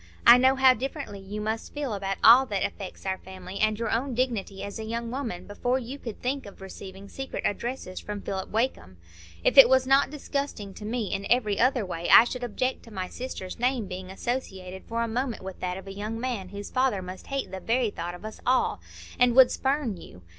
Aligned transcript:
I 0.25 0.39
know 0.39 0.55
how 0.55 0.73
differently 0.73 1.19
you 1.19 1.39
must 1.41 1.75
feel 1.75 1.93
about 1.93 2.17
all 2.23 2.47
that 2.47 2.65
affects 2.65 3.05
our 3.05 3.19
family, 3.19 3.59
and 3.59 3.77
your 3.77 3.91
own 3.91 4.15
dignity 4.15 4.63
as 4.63 4.79
a 4.79 4.83
young 4.83 5.11
woman, 5.11 5.45
before 5.45 5.77
you 5.77 5.99
could 5.99 6.19
think 6.23 6.47
of 6.47 6.59
receiving 6.59 7.07
secret 7.07 7.43
addresses 7.45 7.99
from 7.99 8.19
Philip 8.23 8.49
Wakem. 8.49 8.97
If 9.43 9.59
it 9.59 9.69
was 9.69 9.85
not 9.85 10.09
disgusting 10.09 10.73
to 10.73 10.85
me 10.85 11.13
in 11.13 11.27
every 11.29 11.59
other 11.59 11.85
way, 11.85 12.09
I 12.09 12.23
should 12.23 12.43
object 12.43 12.81
to 12.85 12.91
my 12.91 13.09
sister's 13.09 13.59
name 13.59 13.85
being 13.85 14.09
associated 14.09 14.85
for 14.85 15.03
a 15.03 15.07
moment 15.07 15.43
with 15.43 15.59
that 15.59 15.77
of 15.77 15.85
a 15.85 15.93
young 15.93 16.19
man 16.19 16.49
whose 16.49 16.71
father 16.71 17.03
must 17.03 17.27
hate 17.27 17.51
the 17.51 17.59
very 17.59 17.91
thought 17.91 18.15
of 18.15 18.25
us 18.25 18.39
all, 18.43 18.81
and 19.19 19.35
would 19.35 19.51
spurn 19.51 19.97
you. 19.97 20.23